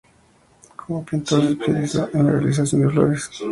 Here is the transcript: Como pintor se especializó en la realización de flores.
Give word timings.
Como 0.75 1.05
pintor 1.05 1.41
se 1.43 1.49
especializó 1.51 2.09
en 2.15 2.25
la 2.25 2.31
realización 2.31 2.81
de 2.81 2.89
flores. 2.89 3.29